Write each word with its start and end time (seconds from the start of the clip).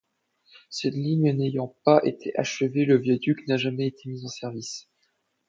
Cette 0.71 0.95
ligne 0.95 1.31
n'ayant 1.37 1.75
pas 1.85 2.01
été 2.03 2.35
achevée, 2.35 2.85
le 2.85 2.97
viaduc 2.97 3.47
n'a 3.47 3.57
jamais 3.57 3.85
été 3.89 4.09
mis 4.09 4.25
en 4.25 4.29
service. 4.29 4.87